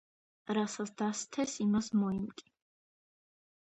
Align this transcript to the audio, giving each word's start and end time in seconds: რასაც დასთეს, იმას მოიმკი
რასაც 0.57 0.93
დასთეს, 1.03 1.55
იმას 1.69 1.93
მოიმკი 2.01 2.53